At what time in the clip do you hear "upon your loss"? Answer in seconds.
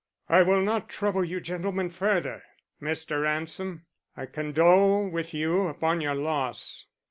5.67-6.87